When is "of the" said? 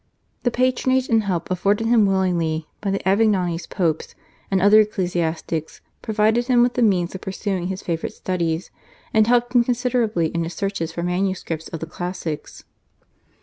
11.67-11.85